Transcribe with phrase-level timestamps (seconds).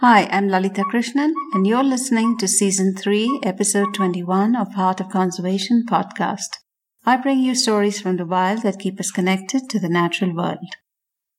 [0.00, 5.08] Hi, I'm Lalita Krishnan, and you're listening to Season 3, Episode 21 of Heart of
[5.08, 6.58] Conservation podcast.
[7.06, 10.68] I bring you stories from the wild that keep us connected to the natural world.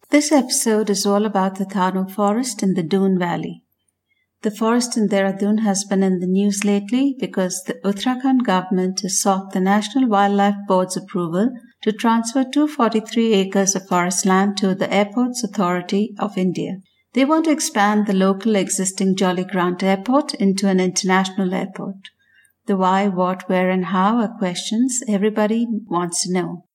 [0.10, 3.62] This episode is all about the Thano forest in the Doon Valley.
[4.42, 9.22] The forest in Dehradun has been in the news lately because the Uttarakhand government has
[9.22, 11.52] sought the National Wildlife Board's approval
[11.84, 16.78] to transfer 243 acres of forest land to the Airports Authority of India.
[17.14, 22.10] They want to expand the local existing Jolly Grant Airport into an international airport.
[22.66, 26.66] The why, what, where, and how are questions everybody wants to know.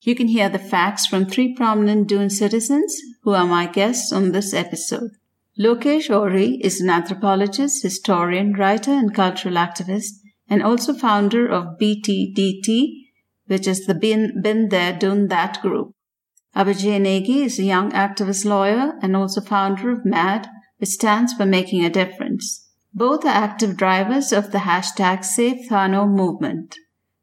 [0.00, 4.32] You can hear the facts from three prominent Doon citizens who are my guests on
[4.32, 5.10] this episode.
[5.58, 10.14] Lokesh Ohri is an anthropologist, historian, writer, and cultural activist,
[10.48, 13.04] and also founder of BTDT,
[13.46, 15.94] which is the Bin, Been There, Doon That group.
[16.54, 21.46] Abhijay Negi is a young activist lawyer and also founder of MAD, which stands for
[21.46, 22.68] Making a Difference.
[22.92, 26.76] Both are active drivers of the hashtag Save Thano movement.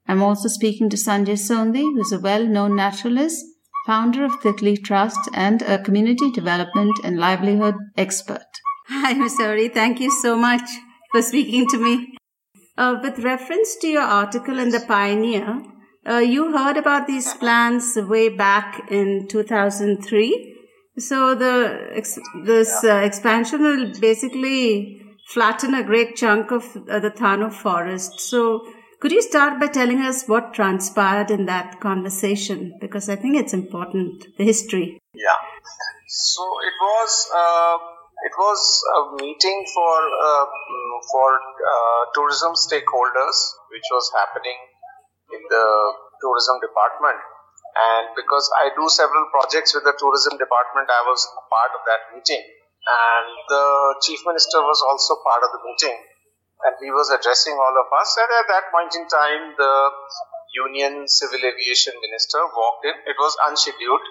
[0.08, 3.46] I'm also speaking to Sanjay Sondhi, who is a well-known naturalist,
[3.86, 8.48] founder of Titli Trust, and a community development and livelihood expert.
[8.88, 9.38] Hi, Ms.
[9.40, 9.72] Ohri.
[9.72, 10.68] Thank you so much
[11.12, 12.16] for speaking to me.
[12.76, 15.62] Uh, with reference to your article in The Pioneer,
[16.10, 20.56] uh, you heard about these plans way back in 2003.
[20.98, 27.12] So the ex- this uh, expansion will basically flatten a great chunk of uh, the
[27.12, 28.20] Thano forest.
[28.20, 28.66] So
[29.00, 32.78] could you start by telling us what transpired in that conversation?
[32.82, 35.00] Because I think it's important, the history.
[35.14, 35.40] Yeah.
[36.08, 37.78] So it was uh,
[38.26, 40.46] it was a meeting for uh,
[41.12, 43.38] for uh, tourism stakeholders,
[43.72, 44.58] which was happening
[45.34, 45.66] in the
[46.22, 47.20] tourism department.
[47.76, 52.02] And because I do several projects with the tourism department, I was part of that
[52.12, 52.42] meeting.
[52.42, 53.66] And the
[54.02, 55.98] chief minister was also part of the meeting.
[56.66, 58.10] And he was addressing all of us.
[58.20, 59.76] And at that point in time, the
[60.56, 62.96] Union Civil Aviation Minister walked in.
[63.06, 64.06] It was unscheduled.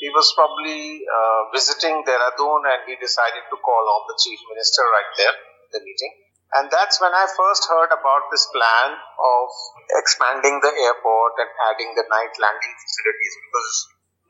[0.00, 4.82] He was probably uh, visiting Dehradun and he decided to call on the chief minister
[4.82, 5.36] right there
[5.72, 6.12] the meeting.
[6.52, 9.48] And that's when I first heard about this plan of
[9.96, 13.70] expanding the airport and adding the night landing facilities because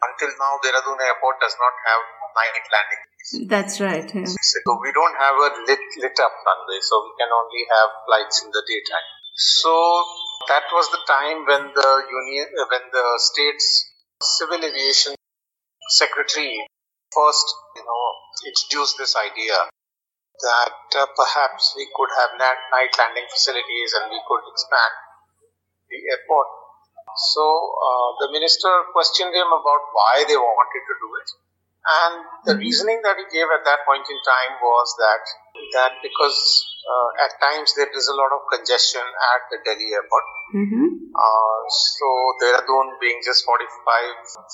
[0.06, 2.02] until now Dehradun airport does not have
[2.38, 3.02] night landing.
[3.50, 4.06] That's right.
[4.06, 4.26] Yeah.
[4.26, 8.42] So we don't have a lit, lit up runway, so we can only have flights
[8.42, 9.08] in the daytime.
[9.34, 9.74] So
[10.46, 13.66] that was the time when the union, uh, when the state's
[14.22, 15.14] civil aviation
[15.90, 16.66] secretary
[17.10, 18.04] first, you know,
[18.46, 19.54] introduced this idea
[20.42, 24.94] that uh, perhaps we could have night landing facilities and we could expand
[25.88, 26.48] the airport.
[27.12, 31.28] So uh, the minister questioned him about why they wanted to do it.
[31.82, 32.14] And
[32.46, 35.22] the reasoning that he gave at that point in time was that
[35.74, 36.38] that because
[36.86, 40.26] uh, at times there is a lot of congestion at the Delhi airport.
[40.54, 41.10] Mm-hmm.
[41.10, 42.06] Uh, so
[42.38, 43.66] Dehradun being just 45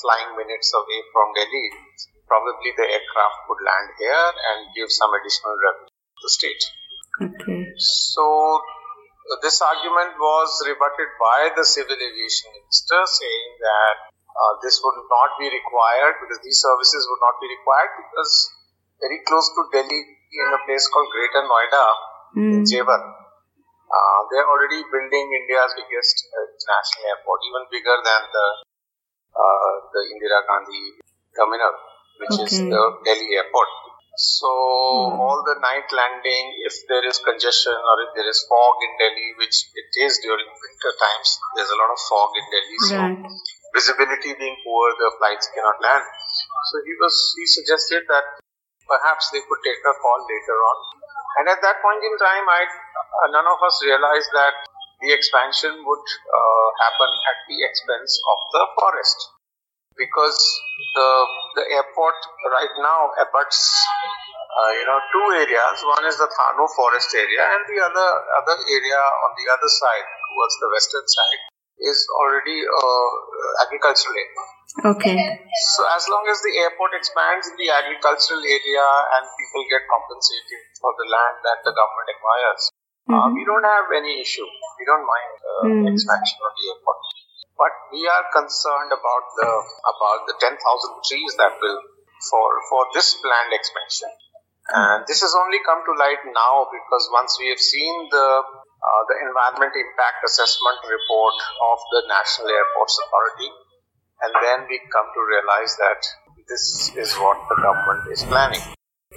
[0.01, 1.69] flying minutes away from Delhi,
[2.29, 6.63] probably the aircraft would land here and give some additional revenue to the state.
[7.19, 7.73] Okay.
[7.81, 8.25] So
[9.43, 15.35] this argument was rebutted by the civil aviation minister saying that uh, this would not
[15.41, 18.33] be required because these services would not be required because
[19.03, 21.87] very close to Delhi in a place called Greater Noida,
[22.37, 22.61] Mm.
[22.61, 23.01] Jewar,
[23.89, 28.47] uh, they're already building India's biggest international airport, even bigger than the
[29.33, 31.01] uh, the Indira Gandhi
[31.33, 31.73] terminal,
[32.19, 33.71] which is the Delhi airport.
[34.19, 38.93] So all the night landing, if there is congestion or if there is fog in
[38.99, 42.79] Delhi, which it is during winter times, there's a lot of fog in Delhi.
[42.91, 43.19] So Right.
[43.75, 46.05] visibility being poor, the flights cannot land.
[46.71, 48.27] So he was he suggested that
[48.91, 50.79] perhaps they could take a call later on.
[51.39, 54.55] And at that point in time, I uh, none of us realized that
[55.01, 59.19] the expansion would uh, happen at the expense of the forest
[59.99, 60.39] because
[60.95, 61.09] the
[61.59, 62.19] the airport
[62.55, 63.61] right now abuts
[64.59, 65.77] uh, you know two areas.
[65.85, 68.09] One is the Thano forest area, and the other
[68.41, 71.43] other area on the other side towards the western side
[71.79, 73.09] is already uh,
[73.67, 74.45] agricultural area.
[74.95, 75.17] Okay.
[75.75, 78.87] So as long as the airport expands in the agricultural area
[79.19, 82.63] and people get compensated for the land that the government acquires,
[83.11, 84.47] uh, we don't have any issue.
[84.79, 85.91] We don't mind uh, Mm.
[85.91, 86.99] expansion of the airport.
[87.59, 89.51] But we are concerned about the
[89.83, 90.55] about the 10,000
[91.03, 91.83] trees that will
[92.31, 94.15] for for this planned expansion.
[94.69, 98.29] And this has only come to light now because once we have seen the
[98.79, 103.51] uh, the environment impact assessment report of the National Airports Authority,
[104.23, 106.01] and then we come to realize that
[106.47, 108.63] this is what the government is planning.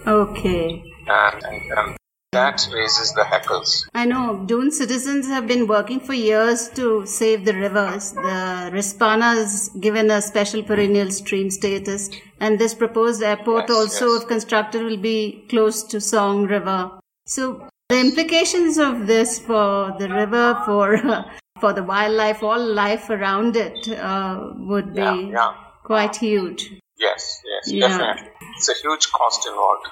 [0.08, 0.82] Okay.
[1.08, 2.01] and, and, and
[2.32, 3.86] that raises the heckles.
[3.94, 4.44] I know.
[4.46, 8.14] Doon citizens have been working for years to save the rivers.
[8.14, 14.14] The Rispana is given a special perennial stream status, and this proposed airport, Yes, also
[14.14, 14.22] yes.
[14.22, 16.92] if constructed, will be close to Song River.
[17.26, 20.98] So the implications of this for the river, for
[21.60, 25.54] for the wildlife, all life around it, uh, would be Yeah, yeah.
[25.84, 26.72] quite huge.
[26.98, 27.88] Yes, yes, Yeah.
[27.90, 28.30] definitely.
[28.56, 29.88] It's a huge cost involved.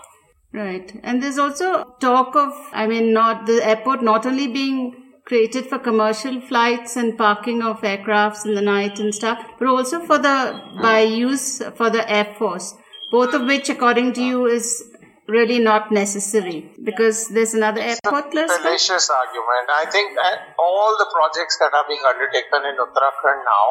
[0.51, 0.99] Right.
[1.03, 5.77] And there's also talk of, I mean, not the airport not only being created for
[5.77, 10.59] commercial flights and parking of aircrafts in the night and stuff, but also for the,
[10.81, 12.73] by use for the Air Force.
[13.11, 14.83] Both of which, according to you, is
[15.27, 18.57] really not necessary because there's another airport close by.
[18.57, 19.69] fallacious argument.
[19.69, 23.67] I think that all the projects that are being undertaken in Uttarakhand now,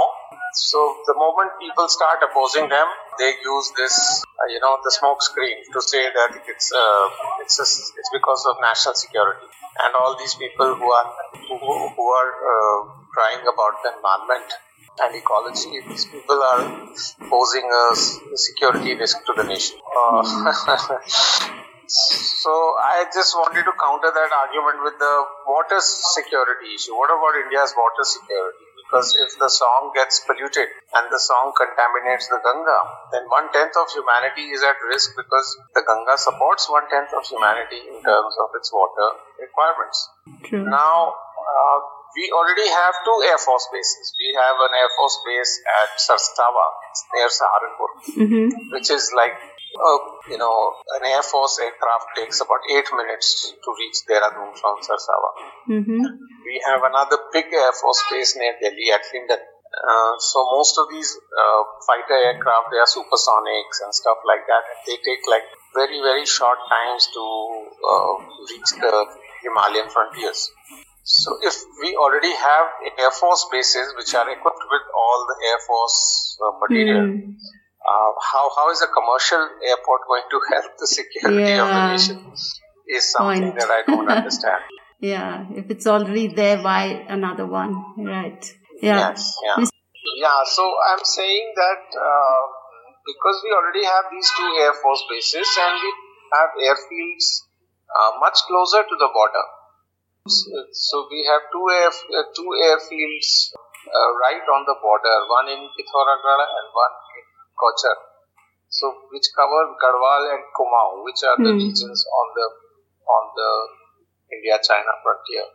[0.52, 2.86] so the moment people start opposing them,
[3.18, 7.06] they use this, uh, you know, the smoke screen to say that it's uh,
[7.42, 9.46] it's a, it's because of national security.
[9.84, 11.08] And all these people who are
[11.48, 12.78] who, who are uh,
[13.12, 14.48] crying about the environment
[15.00, 16.62] and ecology, these people are
[17.30, 17.96] posing a
[18.36, 19.78] security risk to the nation.
[19.96, 21.54] Uh,
[21.88, 22.52] So
[22.84, 25.14] I just wanted to counter that argument with the
[25.48, 26.92] water security issue.
[26.92, 28.67] What about India's water security?
[28.88, 30.64] Because if the song gets polluted
[30.96, 32.80] and the song contaminates the Ganga,
[33.12, 35.44] then one tenth of humanity is at risk because
[35.76, 40.08] the Ganga supports one tenth of humanity in terms of its water requirements.
[40.48, 40.64] True.
[40.64, 41.78] Now, uh,
[42.16, 44.16] we already have two Air Force bases.
[44.16, 45.52] We have an Air Force base
[45.84, 46.66] at Sarsawa,
[47.12, 47.90] near Saharanpur,
[48.24, 48.72] Mm-hmm.
[48.72, 49.36] which is like,
[49.76, 49.98] uh,
[50.30, 55.30] you know, an Air Force aircraft takes about eight minutes to reach Dehradun from Sarsawa.
[55.68, 56.02] Mm-hmm.
[56.44, 59.38] We have another big Air Force base near Delhi at Hindon.
[59.68, 64.64] Uh, so most of these uh, fighter aircraft, they are supersonics and stuff like that.
[64.86, 65.44] They take like
[65.74, 67.24] very, very short times to
[67.84, 68.12] uh,
[68.48, 69.06] reach the
[69.44, 70.50] Himalayan frontiers.
[71.04, 72.66] So if we already have
[72.98, 77.36] Air Force bases which are equipped with all the Air Force uh, material, Mm.
[77.88, 82.32] Uh, how, how is a commercial airport going to help the security of the nation
[82.88, 83.58] is something Point.
[83.58, 84.62] that I don't understand.
[85.00, 85.46] Yeah.
[85.54, 87.72] If it's already there, why another one?
[87.96, 88.42] Right.
[88.82, 89.10] Yeah.
[89.10, 89.64] Yes, yeah.
[90.16, 92.42] Yeah, so I'm saying that uh,
[93.06, 95.90] because we already have these two Air Force bases and we
[96.34, 97.46] have airfields
[97.86, 99.46] uh, much closer to the border.
[100.28, 105.48] So, so we have two air uh, two airfields uh, right on the border, one
[105.48, 106.94] in Pithoragarh and one
[107.60, 107.96] Gauchar.
[108.68, 111.62] So which cover Garhwal and Kumaon, which are the Hmm.
[111.64, 112.46] regions on the
[113.16, 113.50] on the
[114.36, 115.46] India-China frontier.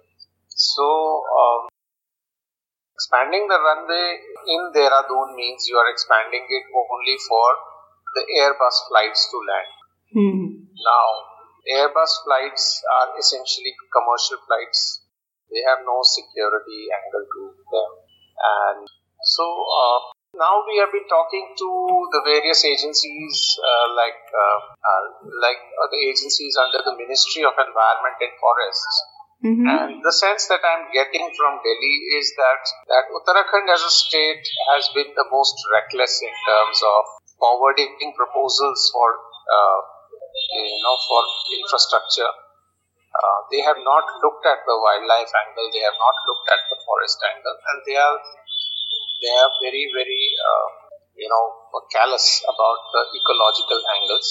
[0.49, 0.85] So
[1.41, 1.69] um,
[2.95, 4.07] expanding the runway
[4.47, 7.47] in Dehradun means you are expanding it only for
[8.15, 9.71] the Airbus flights to land.
[10.13, 10.45] Hmm.
[10.73, 11.07] Now,
[11.77, 15.05] Airbus flights are essentially commercial flights.
[15.51, 17.41] They have no security angle to
[17.71, 17.89] them.
[18.41, 18.87] And
[19.23, 19.99] so uh,
[20.33, 21.69] now we have been talking to
[22.09, 25.03] the various agencies uh, like uh, uh,
[25.37, 28.95] like uh, the agencies under the Ministry of Environment and Forests.
[29.43, 29.67] Mm-hmm.
[29.67, 34.39] And the sense that I'm getting from Delhi is that, that Uttarakhand as a state
[34.71, 37.01] has been the most reckless in terms of
[37.35, 39.19] forwarding proposals for,
[39.51, 39.79] uh,
[40.55, 41.21] you know, for
[41.59, 42.31] infrastructure.
[43.13, 45.67] Uh, they have not looked at the wildlife angle.
[45.75, 48.17] They have not looked at the forest angle, and they are
[49.23, 50.67] they are very very uh,
[51.15, 51.45] you know
[51.95, 54.29] callous about the ecological angles.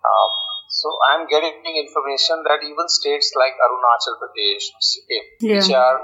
[0.00, 0.28] Uh,
[0.70, 5.98] so I'm getting information that even states like Arunachal Pradesh, Sikkim, which are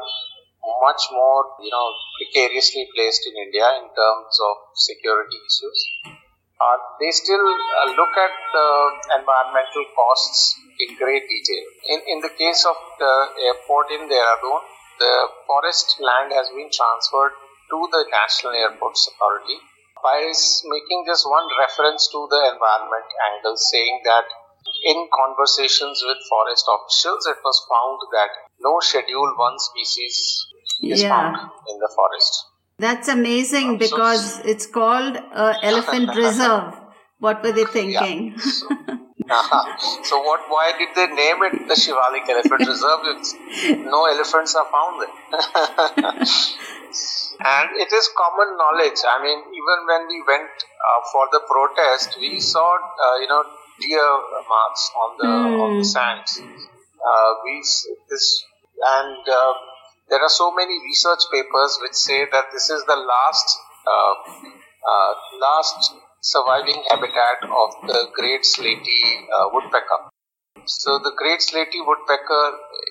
[0.81, 1.87] much more, you know,
[2.19, 5.79] precariously placed in India in terms of security issues,
[6.63, 8.69] uh, they still uh, look at the
[9.19, 11.65] environmental costs in great detail.
[11.91, 13.15] In, in the case of the
[13.51, 14.63] airport in Dehradun,
[15.03, 15.15] the
[15.47, 17.35] forest land has been transferred
[17.73, 19.59] to the National Airports Authority
[20.05, 20.19] by
[20.75, 24.27] making just one reference to the environment angle, saying that
[24.85, 30.47] in conversations with forest officials, it was found that no Schedule 1 species
[30.83, 31.11] is Yeah.
[31.15, 31.37] found
[31.71, 32.45] in the forest.
[32.79, 36.75] That's amazing So- because it's called uh, Elephant Reserve.
[37.21, 38.37] What were they thinking?
[39.33, 39.59] So,
[40.09, 40.41] so what?
[40.49, 43.01] Why did they name it the Shivalik Elephant Reserve?
[43.13, 43.35] It's,
[43.95, 46.25] no elephants are found there.
[47.41, 49.01] and it is common knowledge.
[49.07, 53.43] I mean, even when we went uh, for the protest, we saw, uh, you know,
[53.81, 54.11] deer
[54.49, 55.33] marks on the
[55.65, 55.95] on the Hmm.
[55.95, 56.33] sands.
[57.11, 57.55] Uh, we
[58.11, 58.27] this
[58.97, 59.53] and uh,
[60.09, 64.15] there are so many research papers which say that this is the last uh,
[64.93, 69.03] uh, last surviving habitat of the great slaty
[69.37, 70.01] uh, woodpecker.
[70.67, 72.45] So the great slaty woodpecker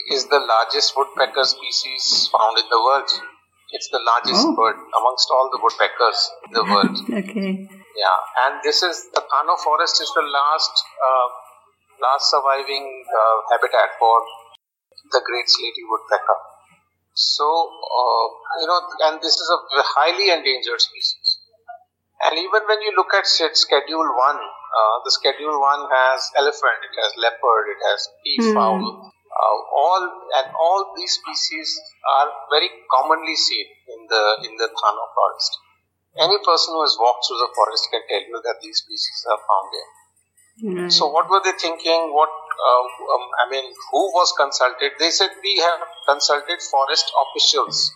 [0.09, 3.09] is the largest woodpecker species found in the world.
[3.71, 4.55] It's the largest Oh.
[4.55, 6.95] bird amongst all the woodpeckers in the world.
[7.23, 7.67] Okay.
[7.95, 10.71] Yeah, and this is the Thano forest is the last
[11.07, 11.27] uh,
[11.99, 14.15] last surviving uh, habitat for
[15.11, 16.39] the great slaty woodpecker.
[17.13, 18.25] So uh,
[18.63, 18.79] you know,
[19.11, 21.39] and this is a highly endangered species.
[22.23, 26.95] And even when you look at Schedule One, uh, the Schedule One has elephant, it
[27.01, 29.11] has leopard, it has peafowl.
[29.31, 31.79] Uh, all and all these species
[32.19, 35.51] are very commonly seen in the in the Thano forest.
[36.19, 39.39] Any person who has walked through the forest can tell you that these species are
[39.39, 39.91] found there.
[40.61, 40.91] Right.
[40.91, 42.11] So, what were they thinking?
[42.11, 42.83] What uh,
[43.15, 44.99] um, I mean, who was consulted?
[44.99, 47.91] They said we have consulted forest officials.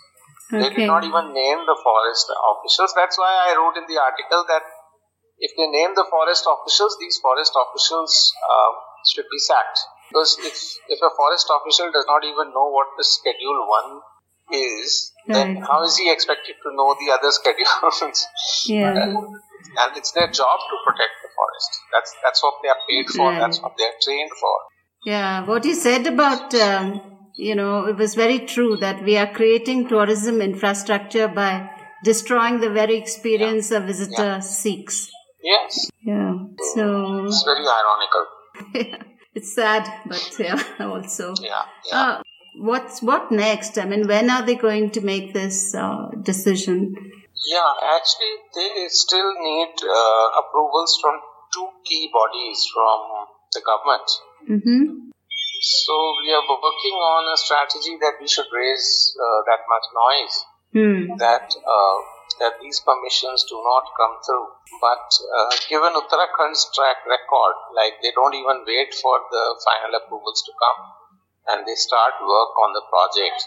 [0.50, 2.94] They did not even name the forest officials.
[2.94, 4.62] That's why I wrote in the article that
[5.38, 8.70] if they name the forest officials, these forest officials uh,
[9.10, 9.78] should be sacked.
[10.16, 14.00] Because if, if a forest official does not even know what the Schedule 1
[14.50, 15.62] is, then Right.
[15.68, 18.24] how is he expected to know the other schedules?
[18.66, 19.12] Yeah.
[19.82, 21.70] and it's their job to protect the forest.
[21.92, 23.28] That's that's what they are paid for.
[23.28, 23.40] Right.
[23.40, 24.54] That's what they are trained for.
[25.04, 27.02] Yeah, what you said about, um,
[27.34, 31.68] you know, it was very true that we are creating tourism infrastructure by
[32.04, 35.10] destroying the very experience a visitor seeks.
[35.42, 36.32] Yes, Yeah.
[36.72, 39.12] So it's very ironical.
[39.36, 41.34] it's sad, but yeah, also.
[41.40, 42.00] Yeah, yeah.
[42.00, 42.22] Uh,
[42.56, 43.78] what's what next?
[43.78, 46.94] I mean, when are they going to make this uh, decision?
[47.46, 51.20] Yeah, actually, they still need uh, approvals from
[51.54, 52.98] two key bodies from
[53.52, 54.08] the government.
[54.50, 55.10] Mm-hmm.
[55.60, 60.36] So we are working on a strategy that we should raise uh, that much noise
[60.76, 61.16] Hmm.
[61.16, 61.96] that uh,
[62.40, 64.48] that these permissions do not come through.
[64.80, 70.42] But uh, given Uttarakhand's track record, like they don't even wait for the final approvals
[70.46, 70.80] to come,
[71.52, 73.40] and they start work on the project.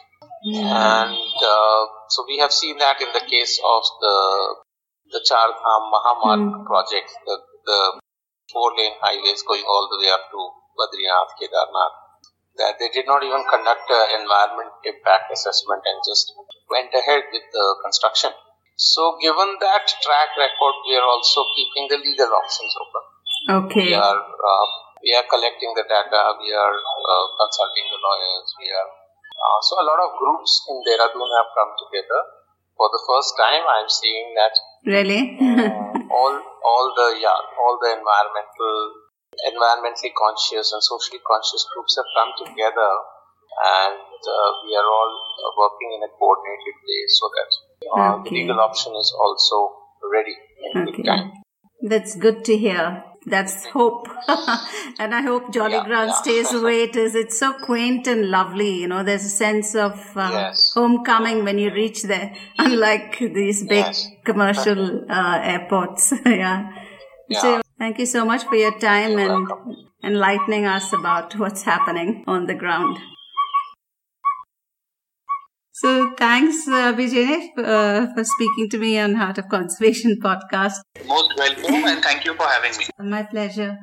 [0.44, 4.16] And uh, so we have seen that in the case of the
[5.12, 7.80] the Char Dham Mahamarg project, the, the
[8.54, 10.40] four lane highways going all the way up to
[10.78, 11.96] Badrinath, Kedarnath.
[12.58, 16.34] That they did not even conduct an environment impact assessment and just
[16.70, 18.32] went ahead with the construction.
[18.80, 23.04] So, given that track record, we are also keeping the legal options open.
[23.68, 23.92] Okay.
[23.92, 24.68] We are uh,
[25.04, 26.22] we are collecting the data.
[26.40, 28.48] We are uh, consulting the lawyers.
[28.56, 32.22] We are uh, so a lot of groups in Dehradun have come together
[32.80, 33.68] for the first time.
[33.68, 34.56] I'm seeing that
[34.88, 35.36] Really?
[35.44, 38.76] uh, all all the yeah all the environmental
[39.44, 42.92] environmentally conscious and socially conscious groups have come together
[43.60, 47.52] and uh, we are all uh, working in a coordinated way so that
[47.96, 48.36] uh, the Okay.
[48.36, 49.58] legal option is also
[50.12, 50.36] ready
[50.74, 51.04] in good Okay.
[51.04, 51.32] time.
[51.82, 53.04] That's good to hear.
[53.26, 54.08] That's hope.
[55.00, 56.22] and I hope Jolly Yeah, Grant yeah.
[56.22, 57.16] stays the way it is.
[57.16, 58.72] It's so quaint and lovely.
[58.82, 60.72] You know, there's a sense of uh, Yes.
[60.74, 64.08] homecoming when you reach there, unlike these big Yes.
[64.26, 66.14] commercial uh, airports.
[66.26, 66.72] yeah.
[67.32, 67.42] Yeah.
[67.42, 69.76] So thank you so much for your time You're and welcome.
[70.04, 72.98] enlightening us about what's happening on the ground.
[75.82, 80.82] So thanks, uh, uh, for speaking to me on Heart of Conservation podcast.
[81.08, 82.88] Most welcome and thank you for having me.
[83.00, 83.78] My pleasure.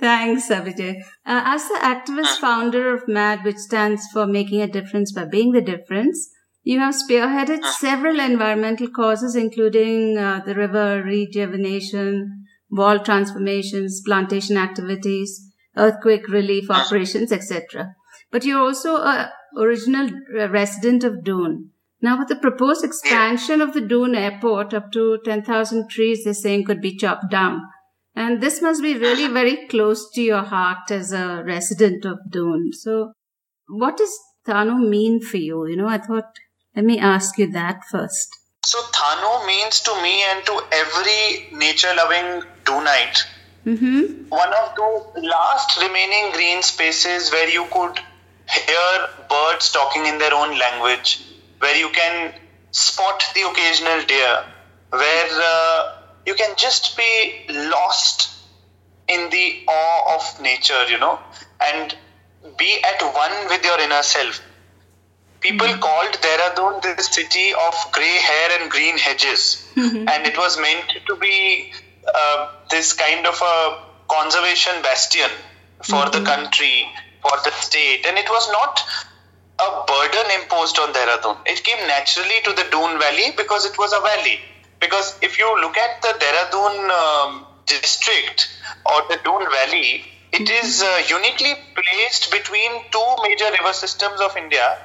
[0.00, 1.02] Thanks, Vijay.
[1.26, 5.52] Uh, as the activist founder of MAD, which stands for Making a Difference by Being
[5.52, 6.30] the Difference,
[6.62, 15.38] you have spearheaded several environmental causes, including uh, the river rejuvenation, wall transformations, plantation activities,
[15.76, 17.94] earthquake relief operations, etc.
[18.30, 20.10] But you're also a original
[20.50, 21.70] resident of Doon.
[22.00, 26.64] Now, with the proposed expansion of the Doon airport up to 10,000 trees, they're saying
[26.64, 27.62] could be chopped down.
[28.14, 32.72] And this must be really very close to your heart as a resident of Doon.
[32.72, 33.12] So,
[33.68, 35.66] what does Thano mean for you?
[35.66, 36.32] You know, I thought,
[36.74, 38.28] let me ask you that first.
[38.64, 43.26] So Thano means to me and to every nature loving Doonite
[43.64, 44.26] Mm-hmm.
[44.28, 48.00] one of those last remaining green spaces where you could
[48.48, 51.24] hear birds talking in their own language,
[51.58, 52.34] where you can
[52.70, 54.44] spot the occasional deer,
[54.90, 55.92] where uh,
[56.26, 58.30] you can just be lost
[59.08, 61.18] in the awe of nature, you know,
[61.60, 61.96] and
[62.58, 64.40] be at one with your inner self.
[65.40, 70.92] People called Dehradun the city of grey hair and green hedges, and it was meant
[71.06, 71.72] to be
[72.14, 75.30] uh, this kind of a conservation bastion
[75.82, 76.86] for the country,
[77.22, 78.80] for the state, and it was not
[79.60, 81.36] a burden imposed on Dehradun.
[81.46, 84.40] It came naturally to the Doon Valley because it was a valley.
[84.80, 88.48] Because if you look at the Dehradun um, district
[88.86, 89.90] or the Doon Valley,
[90.36, 94.78] It is uh, uniquely placed between two major river systems of India.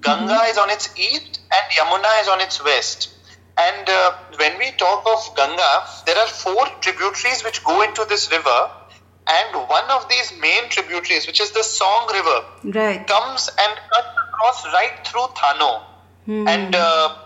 [0.00, 3.08] Ganga is on its east and Yamuna is on its west.
[3.58, 5.72] And uh, when we talk of Ganga,
[6.06, 8.60] there are four tributaries which go into this river.
[9.26, 13.06] And one of these main tributaries, which is the Song River, Right.
[13.06, 15.82] comes and cuts across right through Thano.
[16.26, 17.16] And uh,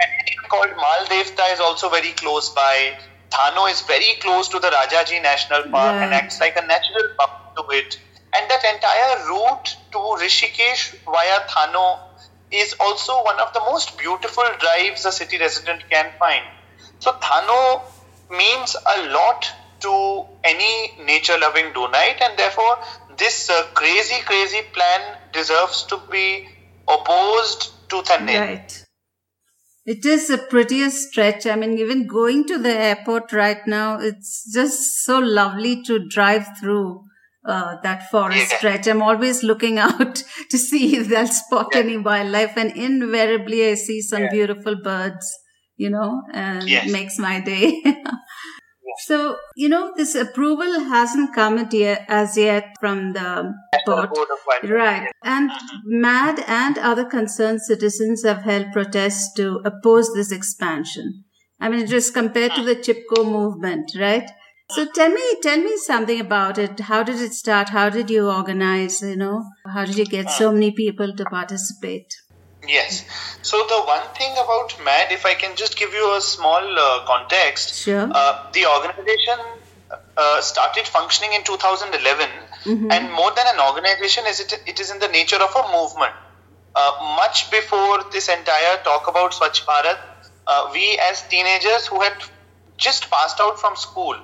[0.00, 2.96] an area called Maldevta is also very close by.
[3.30, 7.62] Thano is very close to the Rajaji National Park and acts like a natural buffer
[7.62, 7.98] to it.
[8.36, 11.98] And that entire route to Rishikesh via Thano
[12.52, 16.44] is also one of the most beautiful drives a city resident can find.
[17.00, 17.82] So Thano
[18.30, 19.46] means a lot
[19.86, 19.94] to
[20.44, 20.72] any
[21.04, 22.76] nature loving Doonite and therefore
[23.18, 26.46] this uh, crazy crazy plan deserves to be
[26.88, 28.40] opposed tooth and nail.
[28.40, 28.80] Right.
[29.86, 31.46] It is the prettiest stretch.
[31.46, 36.46] I mean, even going to the airport right now, it's just so lovely to drive
[36.58, 37.02] through
[37.46, 38.56] uh, that forest Yeah.
[38.58, 38.86] stretch.
[38.86, 41.80] I'm always looking out to see if they'll spot Yeah.
[41.80, 44.30] any wildlife, and invariably I see some Yeah.
[44.30, 45.30] beautiful birds,
[45.76, 46.86] you know, and Yes.
[46.86, 47.82] it makes my day.
[49.06, 53.52] So, you know, this approval hasn't come as yet from the.
[53.86, 54.08] Board.
[54.62, 55.10] Right.
[55.22, 55.50] And
[55.84, 61.24] MAD and other concerned citizens have held protests to oppose this expansion.
[61.60, 64.30] I mean, just compared to the Chipko movement, right?
[64.70, 66.80] So tell me, tell me something about it.
[66.80, 67.68] How did it start?
[67.68, 69.02] How did you organize?
[69.02, 72.06] You know, how did you get so many people to participate?
[72.68, 73.04] Yes.
[73.42, 77.04] So the one thing about MAD, if I can just give you a small uh,
[77.06, 78.08] context, Sure.
[78.10, 79.38] uh, the organization
[80.16, 82.28] uh, started functioning in 2011,
[82.90, 86.12] and more than an organization, is it, it is in the nature of a movement.
[86.76, 89.98] Uh, much before this entire talk about Swachh Bharat,
[90.46, 92.14] uh, we as teenagers who had
[92.78, 94.16] just passed out from school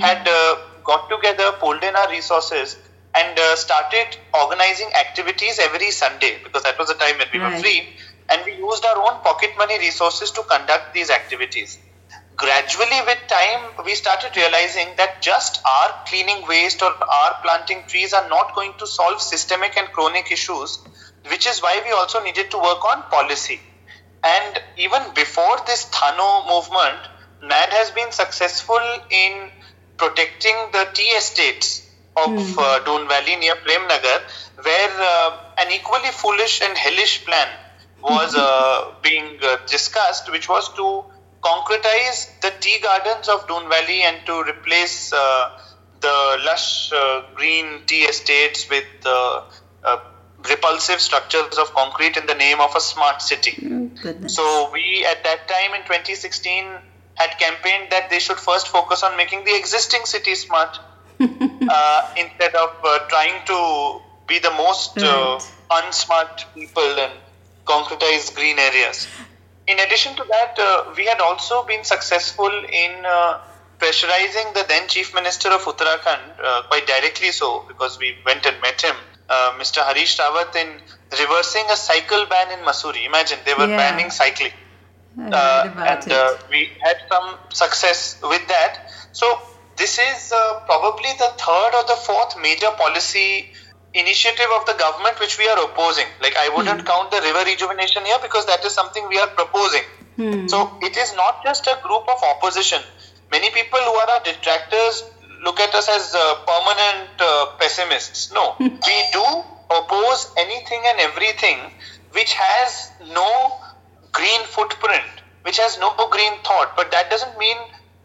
[0.00, 2.76] had uh, got together, pulled in our resources,
[3.16, 7.50] and uh, started organizing activities every Sunday because that was the time when we were
[7.50, 7.88] free.
[8.28, 11.78] And we used our own pocket money resources to conduct these activities.
[12.36, 18.12] Gradually, with time, we started realizing that just our cleaning waste or our planting trees
[18.12, 20.78] are not going to solve systemic and chronic issues,
[21.30, 23.60] which is why we also needed to work on policy.
[24.24, 26.98] And even before this Thano movement,
[27.42, 29.50] MAD has been successful in
[29.96, 31.83] protecting the tea estates
[32.16, 34.20] of uh, Doon Valley near Premnagar,
[34.62, 37.48] where uh, an equally foolish and hellish plan
[38.02, 41.04] was uh, being uh, discussed, which was to
[41.42, 45.58] concretize the tea gardens of Doon Valley and to replace uh,
[46.00, 49.42] the lush uh, green tea estates with uh,
[49.84, 49.98] uh,
[50.48, 53.54] repulsive structures of concrete in the name of a smart city.
[53.64, 54.26] Oh.
[54.26, 56.64] So we at that time in 2016
[57.14, 60.78] had campaigned that they should first focus on making the existing city smart
[61.68, 65.38] uh, instead of uh, trying to be the most uh,
[65.70, 67.12] unsmart people and
[67.66, 69.08] concretize green areas.
[69.66, 73.38] In addition to that, uh, we had also been successful in uh,
[73.78, 78.60] pressurizing the then Chief Minister of Uttarakhand, uh, quite directly so, because we went and
[78.60, 78.96] met him,
[79.28, 79.82] uh, Mr.
[79.82, 80.68] Harish Rawat, in
[81.18, 83.06] reversing a cycle ban in Mussoorie.
[83.06, 83.76] Imagine they were Yeah.
[83.76, 84.52] banning cycling
[85.32, 88.78] uh, and uh, we had some success with that.
[89.12, 89.26] So
[89.76, 93.50] this is uh, probably the third or the fourth major policy
[93.94, 96.06] initiative of the government which we are opposing.
[96.20, 99.82] Like I wouldn't count the river rejuvenation here because that is something we are proposing.
[100.48, 102.80] So it is not just a group of opposition.
[103.30, 105.02] Many people who are our detractors
[105.44, 108.32] look at us as uh, permanent uh, pessimists.
[108.32, 109.24] No, we do
[109.70, 111.58] oppose anything and everything
[112.12, 113.58] which has no
[114.12, 116.76] green footprint, which has no green thought.
[116.76, 117.56] But that doesn't mean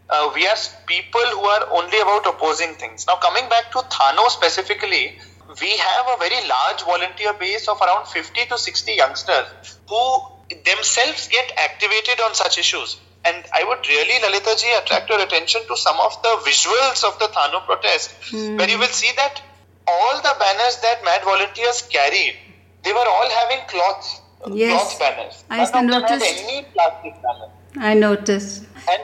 [0.10, 0.56] uh, we are
[0.88, 3.06] people who are only about opposing things.
[3.08, 5.18] Now, coming back to Thano specifically,
[5.62, 9.46] we have a very large volunteer base of around 50 to 60 youngsters
[9.88, 10.22] who
[10.66, 12.98] themselves get activated on such issues.
[13.26, 17.20] And I would really, Lalita ji, attract your attention to some of the visuals of
[17.20, 19.42] the Thano protest, where you will see that
[19.88, 22.36] all the banners that Mad volunteers carried,
[22.84, 24.96] they were all having cloth, Yes.
[24.96, 25.44] cloth banners.
[25.50, 26.44] I None of them had noticed.
[26.44, 27.50] any plastic banner.
[27.78, 28.64] I noticed.
[28.90, 29.02] And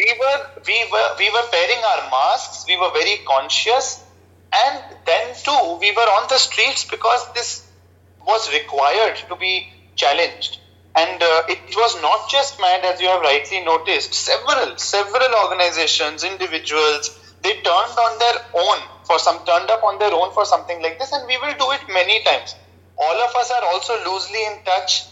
[0.00, 2.64] we were we were we were wearing our masks.
[2.66, 4.02] We were very conscious,
[4.64, 7.66] and then too we were on the streets because this
[8.26, 10.58] was required to be challenged.
[10.96, 14.12] And uh, it was not just MAD, as you have rightly noticed.
[14.12, 17.10] Several, several organizations, individuals,
[17.42, 20.98] they turned on their own for some, turned up on their own for something like
[20.98, 22.56] this, and we will do it many times.
[22.98, 25.04] All of us are also loosely in touch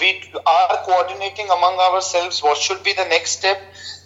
[0.00, 3.58] we are coordinating among ourselves what should be the next step.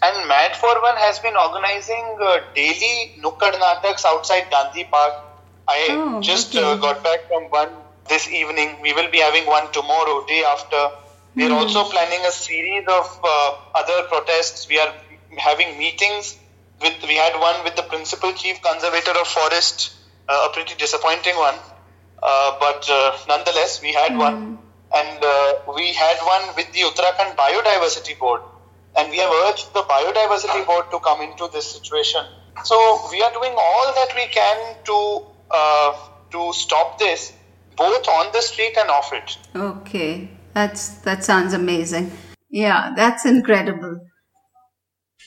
[0.02, 5.14] And Mad for One has been organizing uh, daily Nukkad Nataks outside Gandhi Park.
[5.68, 6.64] I Oh, just okay.
[6.64, 8.76] uh, got back from one this evening.
[8.82, 10.82] We will be having one tomorrow, day after.
[11.36, 11.52] We Hmm.
[11.52, 14.68] are also planning a series of uh, other protests.
[14.68, 14.92] We are
[15.38, 16.36] having meetings
[16.82, 16.96] with.
[17.02, 19.90] We had one with the principal chief conservator of forest,
[20.28, 21.58] uh, a pretty disappointing one,
[22.22, 24.36] uh, but uh, nonetheless we had one,
[24.94, 28.42] and uh, we had one with the Uttarakhand Biodiversity Board,
[28.96, 32.24] and we have urged the Biodiversity Board to come into this situation.
[32.64, 32.76] So
[33.10, 35.96] we are doing all that we can to uh,
[36.32, 37.32] to stop this,
[37.76, 39.38] both on the street and off it.
[39.54, 42.12] Okay, that's that sounds amazing.
[42.50, 44.00] Yeah, that's incredible.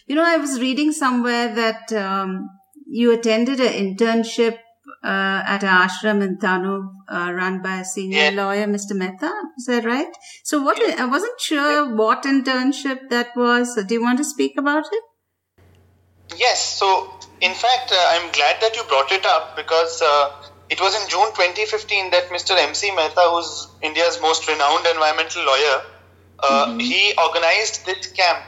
[0.08, 2.50] You know, I was reading somewhere that um,
[2.86, 4.58] you attended an internship
[5.04, 8.44] uh, at an ashram in Thano, uh, run by a senior Yeah.
[8.44, 8.94] lawyer, Mr.
[8.94, 9.32] Mehta.
[9.58, 10.14] Is that right?
[10.44, 13.76] So, what I wasn't sure what internship that was.
[13.76, 15.04] Do you want to speak about it?
[16.38, 20.32] Yes, so in fact, uh, I'm glad that you brought it up because uh,
[20.70, 22.58] it was in June 2015 that Mr.
[22.58, 25.82] MC Mehta, who's India's most renowned environmental lawyer,
[26.40, 28.44] uh, he organized this camp.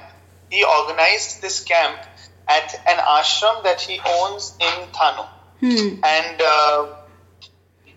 [0.49, 1.99] He organized this camp
[2.47, 5.27] at an ashram that he owns in Thano.
[5.65, 5.97] Hmm.
[6.03, 6.85] And uh,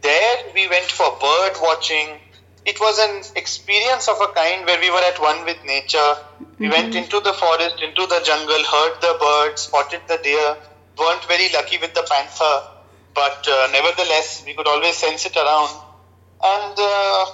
[0.00, 2.18] there we went for bird watching.
[2.64, 6.14] It was an experience of a kind where we were at one with nature.
[6.58, 10.56] We went into the forest, into the jungle, heard the birds, spotted the deer.
[10.98, 12.62] weren't very lucky with the panther,
[13.14, 15.70] but uh, nevertheless, we could always sense it around.
[16.42, 17.26] And uh,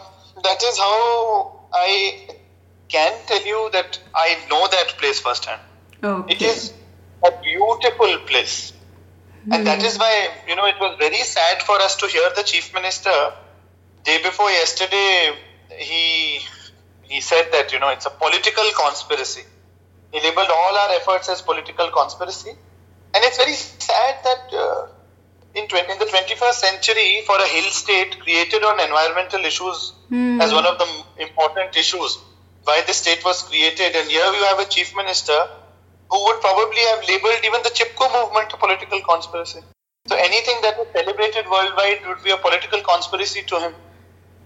[0.43, 2.27] that is how I
[2.89, 5.61] can tell you that I know that place firsthand.
[6.03, 6.35] Okay.
[6.35, 6.73] It is
[7.25, 8.73] a beautiful place.
[9.51, 12.43] And that is why, you know, it was very sad for us to hear the
[12.43, 13.33] chief minister
[14.05, 15.33] day before yesterday.
[15.79, 16.41] He
[17.03, 19.43] he said that you know it's a political conspiracy.
[20.13, 24.87] He labeled all our efforts as political conspiracy, and it's very sad that uh,
[25.55, 29.93] in, 20, in the 21st century, for a hill state created on environmental issues
[30.41, 32.19] as one of the important issues,
[32.65, 35.39] why the state was created, and here you have a chief minister
[36.15, 39.61] who would probably have labeled even the Chipko movement a political conspiracy.
[40.07, 43.75] So anything that was celebrated worldwide would be a political conspiracy to him.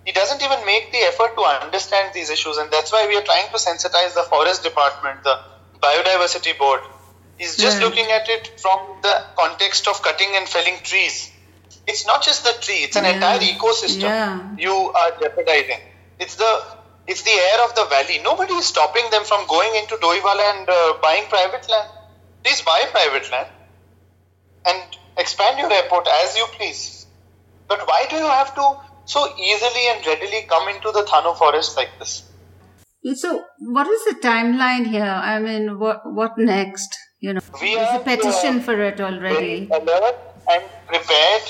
[0.06, 3.26] He doesn't even make the effort to understand these issues, and that's why we are
[3.30, 5.36] trying to sensitize the forest department, the
[5.82, 6.80] biodiversity board.
[7.36, 7.84] He's just Right.
[7.86, 11.18] looking at it from the context of cutting and felling trees.
[11.86, 13.14] It's not just the tree; it's an Yeah.
[13.16, 14.40] entire ecosystem Yeah.
[14.66, 15.84] you are jeopardizing.
[16.18, 16.52] It's the
[17.08, 18.20] it's the air of the valley.
[18.22, 21.90] Nobody is stopping them from going into Doiwala and uh, buying private land.
[22.44, 23.48] Please buy private land
[24.66, 24.82] and
[25.16, 27.06] expand your airport as you please.
[27.66, 31.76] But why do you have to so easily and readily come into the Thano forest
[31.76, 32.24] like this?
[33.14, 35.04] So, what is the timeline here?
[35.04, 36.96] I mean, what what next?
[37.20, 39.68] You know, We there's a petition uh, for it already.
[39.72, 40.16] alert
[40.50, 41.42] and prepared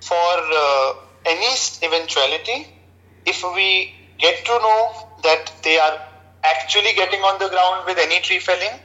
[0.00, 0.92] for uh,
[1.26, 2.58] any eventuality.
[3.26, 3.68] If we
[4.22, 4.80] get to know
[5.22, 5.98] that they are
[6.44, 8.78] actually getting on the ground with any tree felling,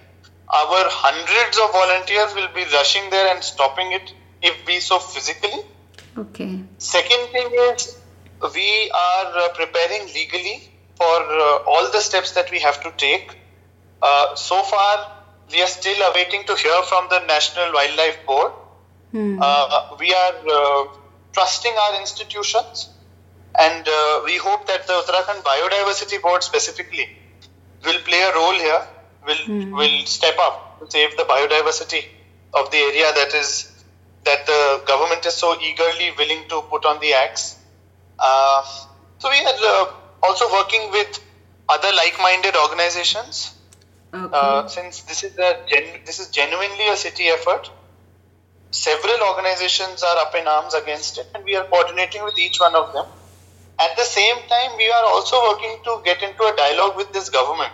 [0.61, 5.61] our hundreds of volunteers will be rushing there and stopping it if we so physically.
[6.17, 6.61] Okay.
[6.77, 7.97] Second thing is
[8.55, 13.37] we are uh, preparing legally for uh, all the steps that we have to take.
[14.01, 15.11] Uh, so far,
[15.51, 18.51] we are still awaiting to hear from the National Wildlife Board.
[19.11, 19.39] Hmm.
[19.41, 20.87] Uh, we are uh,
[21.33, 22.89] trusting our institutions,
[23.57, 27.09] and uh, we hope that the Uttarakhand Biodiversity Board specifically
[27.85, 28.81] will play a role here.
[29.27, 32.05] Will will step up to save the biodiversity
[32.53, 33.49] of the area that is
[34.23, 37.57] that the government is so eagerly willing to put on the axe.
[38.19, 38.63] Uh,
[39.19, 39.85] so we are uh,
[40.23, 41.19] also working with
[41.69, 43.53] other like-minded organizations.
[44.13, 44.29] Okay.
[44.33, 47.69] Uh, since this is a gen- this is genuinely a city effort,
[48.71, 52.75] several organizations are up in arms against it, and we are coordinating with each one
[52.75, 53.05] of them.
[53.79, 57.29] At the same time, we are also working to get into a dialogue with this
[57.29, 57.73] government.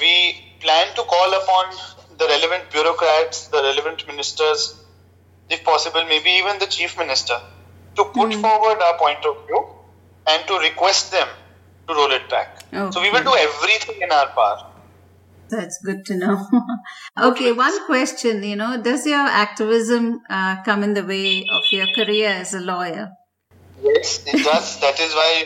[0.00, 1.74] We plan to call upon
[2.18, 4.84] the relevant bureaucrats, the relevant ministers,
[5.48, 7.38] if possible, maybe even the chief minister,
[7.96, 9.66] to put forward our point of view
[10.26, 11.28] and to request them
[11.88, 12.58] to roll it back.
[12.92, 14.70] So we will do everything in our power.
[15.50, 16.48] That's good to know.
[17.20, 18.42] okay, one question.
[18.42, 22.60] You know, does your activism uh, come in the way of your career as a
[22.60, 23.12] lawyer?
[23.82, 24.80] Yes, it does.
[24.80, 25.44] that is why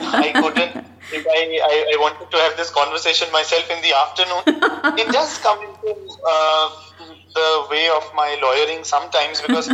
[0.00, 0.76] I couldn't.
[1.12, 4.42] If I, I, I wanted to have this conversation myself in the afternoon,
[4.96, 5.90] it does come into
[6.26, 6.68] uh,
[7.34, 9.68] the way of my lawyering sometimes because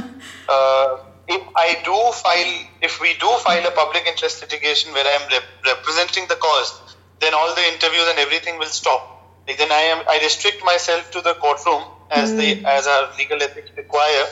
[0.49, 0.87] uh,
[1.29, 5.29] if I do file, if we do file a public interest litigation where I am
[5.31, 6.72] rep- representing the cause,
[7.20, 9.03] then all the interviews and everything will stop.
[9.49, 13.42] Like then I am, I restrict myself to the courtroom as the as our legal
[13.42, 14.25] ethics require.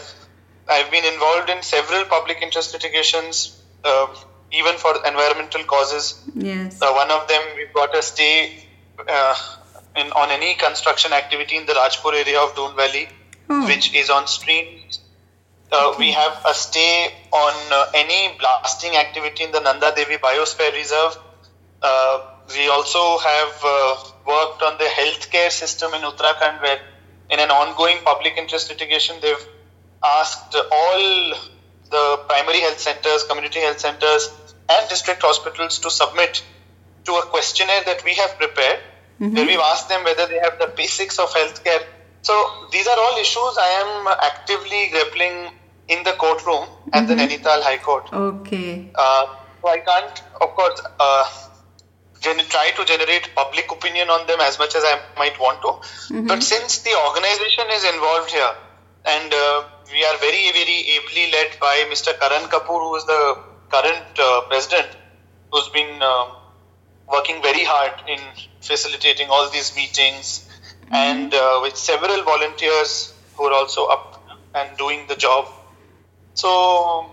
[0.68, 4.06] I've been involved in several public interest litigations, uh,
[4.52, 6.22] even for environmental causes.
[6.34, 6.80] Yes.
[6.80, 8.64] Uh, one of them, we've got a stay
[9.08, 9.34] uh,
[9.96, 13.08] in, on any construction activity in the Rajpur area of Doon Valley,
[13.50, 13.66] Oh.
[13.66, 15.00] which is on streams.
[15.70, 20.72] Uh, we have a stay on uh, any blasting activity in the Nanda Devi Biosphere
[20.72, 21.18] Reserve.
[21.82, 22.20] Uh,
[22.56, 23.96] we also have uh,
[24.26, 26.80] worked on the healthcare system in Uttarakhand, where
[27.28, 29.46] in an ongoing public interest litigation, they've
[30.04, 31.34] asked all
[31.90, 34.28] the primary health centers, community health centers,
[34.68, 36.42] and district hospitals to submit
[37.04, 38.80] to a questionnaire that we have prepared,
[39.18, 41.82] where we've asked them whether they have the basics of healthcare.
[42.22, 42.34] So
[42.72, 45.52] these are all issues I am actively grappling
[45.88, 48.08] in the courtroom at the Nainital High Court.
[48.12, 48.90] Okay.
[48.94, 49.26] Uh,
[49.60, 51.24] so I can't, of course, uh,
[52.20, 56.22] gen- try to generate public opinion on them as much as I might want to.
[56.22, 58.54] But since the organization is involved here,
[59.06, 62.18] and uh, we are very, very ably led by Mr.
[62.18, 63.38] Karan Kapoor, who is the
[63.70, 64.88] current uh, president,
[65.50, 66.26] who's been uh,
[67.10, 68.20] working very hard in
[68.60, 70.48] facilitating all these meetings,
[70.90, 74.22] and uh, with several volunteers who are also up
[74.54, 75.48] and doing the job.
[76.34, 77.06] So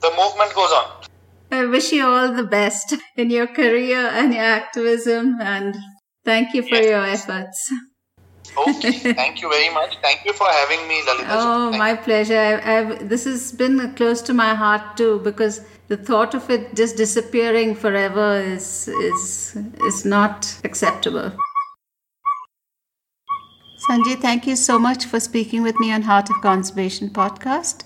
[0.00, 1.02] the movement goes on.
[1.50, 5.76] I wish you all the best in your career and your activism, and
[6.24, 6.86] thank you for Yes.
[6.86, 7.70] your efforts.
[8.56, 9.96] Okay, thank you very much.
[10.02, 11.28] Thank you for having me, Lalita.
[11.30, 12.38] Oh, Thank my pleasure.
[12.38, 16.74] I, I've, this has been close to my heart too because the thought of it
[16.74, 21.32] just disappearing forever is is is not acceptable.
[23.88, 27.82] Sanjay, thank you so much for speaking with me on Heart of Conservation podcast.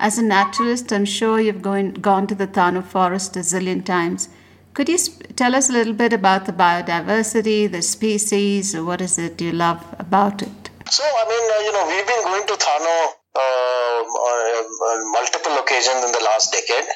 [0.00, 4.28] As a naturalist, I'm sure you've going, gone to the Thano forest a zillion times.
[4.76, 4.98] Could you
[5.40, 9.52] tell us a little bit about the biodiversity, the species, or what is it you
[9.52, 10.68] love about it?
[10.90, 12.96] So, I mean, uh, you know, we've been going to Thano
[13.34, 16.88] uh, on, multiple occasions in the last decade.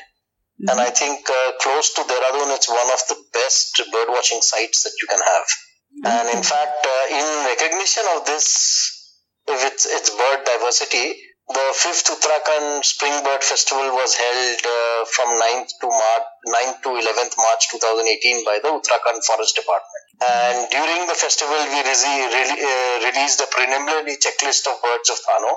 [0.68, 4.92] And I think uh, close to Dehradun, it's one of the best birdwatching sites that
[5.00, 5.46] you can have.
[6.04, 9.16] And in fact, uh, in recognition of this,
[9.48, 11.16] its, its bird diversity,
[11.54, 16.90] the fifth Uttarakhand Spring Bird Festival was held uh, from 9th to March, 9th to
[16.94, 20.04] 11th March 2018 by the Uttarakhand Forest Department.
[20.20, 25.18] And during the festival, we rese- re- uh, released a preliminary checklist of birds of
[25.18, 25.52] Thano.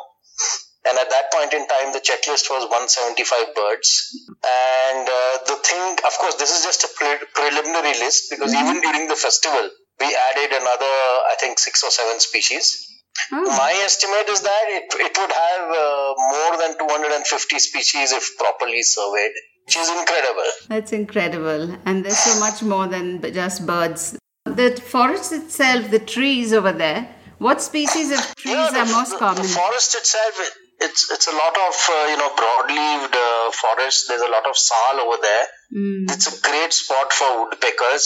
[0.85, 4.17] And at that point in time, the checklist was 175 birds.
[4.43, 8.81] And uh, the thing, of course, this is just a pre- preliminary list because even
[8.81, 10.95] during the festival, we added another,
[11.31, 12.92] I think, six or seven species.
[13.31, 13.43] Oh.
[13.57, 18.81] My estimate is that it, it would have uh, more than 250 species if properly
[18.81, 19.31] surveyed,
[19.65, 20.49] which is incredible.
[20.67, 21.77] That's incredible.
[21.85, 24.17] And there's so much more than just birds.
[24.45, 29.11] The forest itself, the trees over there, what species of trees Yeah, the, are most
[29.11, 29.41] the- common?
[29.43, 30.33] The forest itself,
[30.81, 34.05] it's it's a lot of uh, you know broad-leaved uh, forest.
[34.09, 35.45] There's a lot of sal over there.
[35.73, 38.05] Mm, It's a great spot for woodpeckers,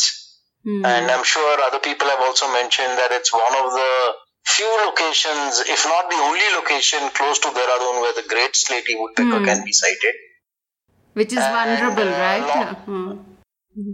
[0.66, 0.86] mm.
[0.86, 3.92] and I'm sure other people have also mentioned that it's one of the
[4.56, 9.40] few locations, if not the only location, close to Dehradun where the great slaty woodpecker
[9.40, 9.46] Hmm.
[9.50, 10.16] can be sighted.
[11.14, 12.52] Which is and, vulnerable, uh, right?
[12.62, 13.16] Uh,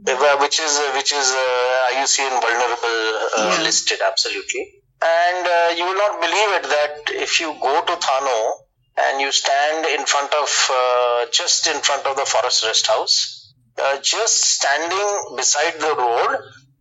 [0.08, 3.00] Uh, which is uh, which is uh, IUCN vulnerable
[3.38, 3.62] uh, Yeah.
[3.68, 4.64] listed absolutely.
[5.02, 8.38] And uh, you will not believe it that if you go to Thano
[9.06, 13.18] and you stand in front of uh, just in front of the forest rest house,
[13.78, 16.32] uh, just standing beside the road,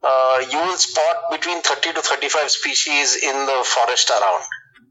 [0.02, 4.42] uh, you will spot between 30 to 35 species in the forest around.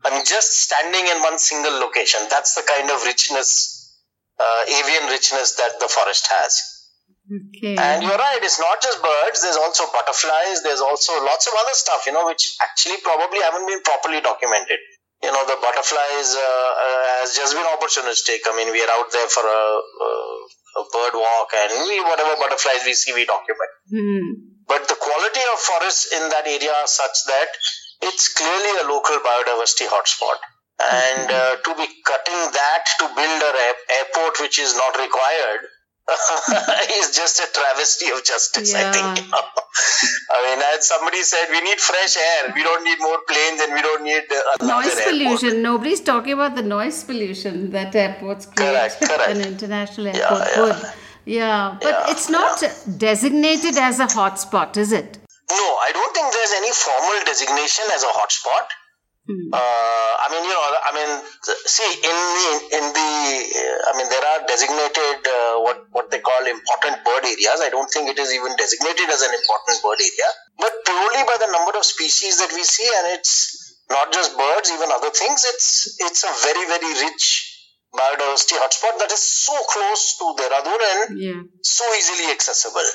[0.04, 2.22] I mean, just standing in one single location.
[2.30, 4.02] That's the kind of richness,
[4.40, 6.58] uh, avian richness that the forest has.
[7.30, 7.76] okay.
[7.78, 11.76] And you're right, it's not just birds, there's also butterflies, there's also lots of other
[11.76, 14.80] stuff, you know, which actually probably haven't been properly documented.
[15.22, 18.42] You know, the butterflies uh, uh, has just been opportunistic.
[18.50, 19.64] I mean, we are out there for a,
[20.02, 23.72] uh, a bird walk and we, whatever butterflies we see, we document.
[23.86, 24.61] Hmm.
[24.72, 27.50] But the quality of forests in that area are such that
[28.08, 30.40] it's clearly a local biodiversity hotspot.
[30.82, 35.62] And uh, to be cutting that to build an air- airport which is not required
[37.00, 39.06] is just a travesty of justice, I think.
[39.18, 39.24] Yeah.
[39.24, 39.38] you know.
[40.36, 42.52] I mean, as somebody said, we need fresh air.
[42.56, 45.06] We don't need more planes and we don't need uh, Noise airport.
[45.10, 45.62] pollution.
[45.62, 48.70] Nobody's talking about the noise pollution that airports create.
[48.72, 49.30] Correct, correct.
[49.36, 50.62] An international Yeah, airport yeah.
[50.64, 50.94] would.
[51.26, 52.64] Yeah, but Yeah, it's not
[52.98, 55.18] designated as a hotspot, is it?
[55.50, 58.68] No, I don't think there's any formal designation as a hotspot.
[59.30, 59.54] Hmm.
[59.54, 61.12] Uh, I mean, you know, I mean,
[61.70, 63.12] see, in the in the,
[63.54, 67.62] uh, I mean, there are designated uh, what what they call important bird areas.
[67.62, 71.38] I don't think it is even designated as an important bird area, but purely by
[71.38, 75.46] the number of species that we see, and it's not just birds, even other things.
[75.46, 77.51] It's it's a very very rich
[77.94, 81.42] biodiversity hotspot that is so close to Dehradun and yeah.
[81.62, 82.90] so easily accessible.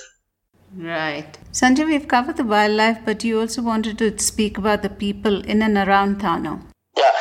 [0.74, 1.38] Right.
[1.52, 5.62] Sanjay, we've covered the wildlife, but you also wanted to speak about the people in
[5.62, 6.62] and around Thano.
[6.96, 7.12] Yeah.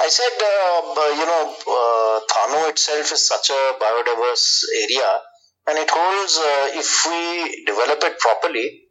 [0.00, 5.20] I said, uh, you know, uh, Thano itself is such a biodiverse area,
[5.68, 8.88] and it holds, uh, if we develop it properly,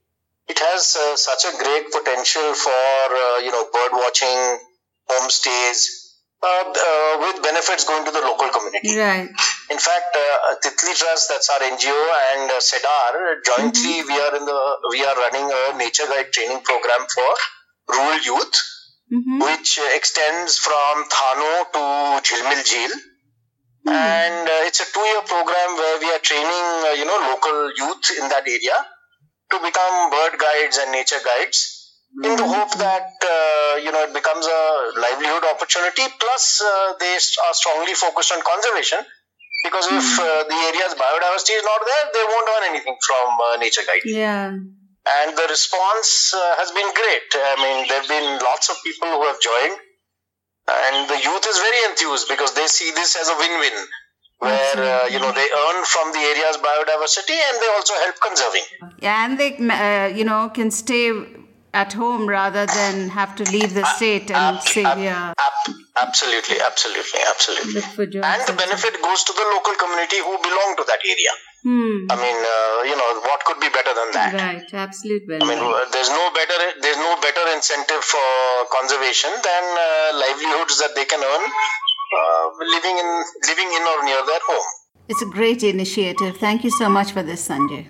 [0.48, 4.60] it has uh, such a great potential for, uh, you know, bird watching,
[5.10, 5.99] homestays,
[6.42, 8.96] with benefits going to the local community.
[8.96, 9.30] Right.
[9.70, 12.00] In fact, uh, Titli Trust, that's our NGO,
[12.34, 14.08] and uh, CEDAR jointly mm-hmm.
[14.08, 17.32] we are in the we are running a nature guide training program for
[17.94, 18.56] rural youth,
[19.12, 19.40] mm-hmm.
[19.40, 21.84] which extends from Thano to
[22.26, 22.94] Jhilmil Jheel.
[23.88, 23.90] Mm-hmm.
[23.90, 28.12] And uh, it's a two-year program where we are training, uh, you know, local youth
[28.20, 28.78] in that area
[29.52, 31.79] to become bird guides and nature guides
[32.18, 34.62] in the hope that uh, you know it becomes a
[34.98, 36.04] livelihood opportunity.
[36.20, 39.00] Plus, uh, they are strongly focused on conservation
[39.64, 40.26] because if hmm.
[40.26, 44.04] uh, the area's biodiversity is not there, they won't earn anything from uh, nature guide.
[44.06, 44.58] Yeah.
[45.10, 47.30] And the response uh, has been great.
[47.34, 49.78] I mean, there have been lots of people who have joined,
[50.70, 53.78] and the youth is very enthused because they see this as a win-win
[54.40, 58.66] where uh, you know they earn from the area's biodiversity and they also help conserving.
[59.00, 61.12] Yeah, and they uh, you know can stay
[61.74, 65.34] at home rather than have to leave the state and ab- say, ab- yeah.
[65.38, 67.82] Ab- absolutely, absolutely, absolutely.
[68.22, 71.34] And the benefit goes to the local community who belong to that area.
[71.62, 72.08] Hmm.
[72.10, 74.34] I mean, uh, you know, what could be better than that?
[74.34, 75.60] Right, absolute I mean,
[75.92, 78.28] there's no better there's no better incentive for
[78.72, 83.10] conservation than uh, livelihoods that they can earn uh, living in
[83.52, 84.68] living in or near their home.
[85.10, 86.38] It's a great initiative.
[86.38, 87.88] Thank you so much for this, Sanjay.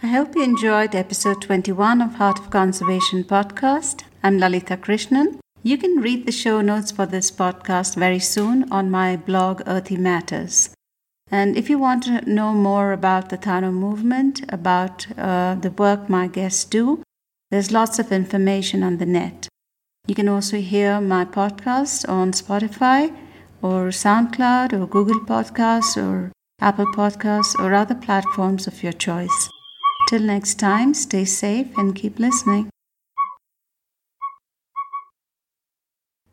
[0.00, 4.04] I hope you enjoyed episode 21 of Heart of Conservation podcast.
[4.22, 5.40] I'm Lalita Krishnan.
[5.64, 9.96] You can read the show notes for this podcast very soon on my blog Earthy
[9.96, 10.70] Matters.
[11.32, 16.08] And if you want to know more about the Thano movement, about uh, the work
[16.08, 17.02] my guests do,
[17.50, 19.48] there's lots of information on the net.
[20.06, 23.12] You can also hear my podcast on Spotify
[23.62, 26.30] or SoundCloud or Google Podcasts or
[26.60, 29.50] Apple Podcasts or other platforms of your choice.
[30.08, 32.70] Till next time, stay safe and keep listening.